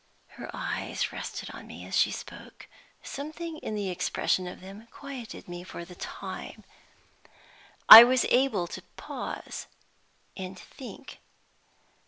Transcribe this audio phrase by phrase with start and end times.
[0.29, 2.65] Her eyes rested on me as she spoke.
[3.03, 6.63] Something in the expression of them quieted me for the time.
[7.87, 9.67] I was able to pause
[10.35, 11.19] and think.